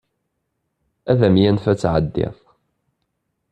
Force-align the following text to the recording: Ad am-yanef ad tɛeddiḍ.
Ad 1.11 1.19
am-yanef 1.27 1.65
ad 1.71 1.77
tɛeddiḍ. 1.79 2.35